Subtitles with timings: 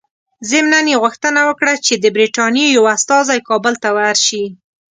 [0.49, 4.43] ضمناً یې غوښتنه وکړه چې د برټانیې یو استازی کابل ته ورسي.